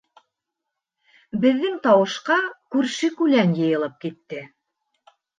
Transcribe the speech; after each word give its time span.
Беҙҙең 1.41 1.75
тауышҡа 1.87 2.37
күрше-күлән 2.75 3.53
йыйылып 3.59 3.99
китте. 4.07 4.41